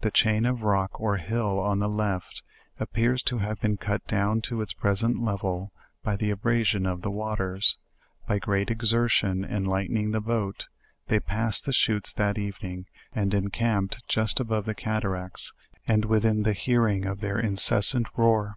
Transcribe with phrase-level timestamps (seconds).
[0.00, 2.42] The chain of rock or hill on the left,
[2.80, 7.10] appears to have been cut down to its present level by the abrasion of the
[7.10, 7.76] waters.
[8.26, 10.68] By great exertion and lighten ing the boat,
[11.08, 15.52] they passed the Chuttes that evening, and en camped just above the cataracts,
[15.86, 18.56] and within the hearing of their incessant roar.